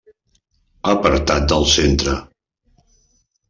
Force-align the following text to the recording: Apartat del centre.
Apartat 0.93 1.47
del 1.53 1.69
centre. 1.77 2.19